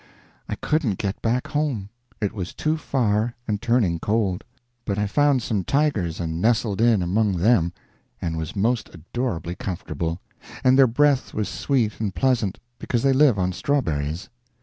I 0.49 0.55
couldn't 0.55 0.97
get 0.97 1.21
back 1.21 1.45
home; 1.49 1.89
it 2.19 2.33
was 2.33 2.55
too 2.55 2.75
far 2.75 3.35
and 3.47 3.61
turning 3.61 3.99
cold; 3.99 4.43
but 4.83 4.97
I 4.97 5.05
found 5.05 5.43
some 5.43 5.63
tigers 5.63 6.19
and 6.19 6.41
nestled 6.41 6.81
in 6.81 7.03
among 7.03 7.37
them 7.37 7.71
and 8.19 8.35
was 8.35 8.55
most 8.55 8.89
adorably 8.95 9.53
comfortable, 9.53 10.19
and 10.63 10.75
their 10.75 10.87
breath 10.87 11.35
was 11.35 11.49
sweet 11.49 11.99
and 11.99 12.15
pleasant, 12.15 12.57
because 12.79 13.03
they 13.03 13.13
live 13.13 13.37
on 13.37 13.53
strawberries. 13.53 14.29